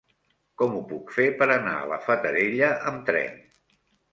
[0.61, 3.37] Com ho puc fer per anar a la Fatarella amb tren?